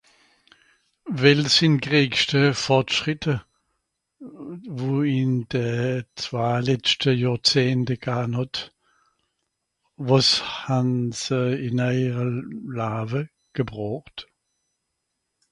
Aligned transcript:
Well 1.19 1.43
sìnn 1.55 1.75
d'gréégschte 1.81 2.41
Fortschrìtte, 2.63 3.35
wo 4.79 4.93
ìn 5.19 5.33
de 5.51 5.67
zwei 6.21 6.55
letschte 6.67 7.11
Johrzehnte 7.23 7.95
gan 8.05 8.31
hàt? 8.39 8.55
Wàs 10.07 10.29
han 10.63 10.89
se 11.21 11.41
ìn 11.67 11.79
èire 11.89 12.25
Lawe 12.77 13.21
gebrocht? 13.57 14.17